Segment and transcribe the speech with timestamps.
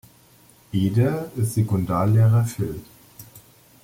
[0.71, 2.81] Eder ist Sekundarlehrer phil.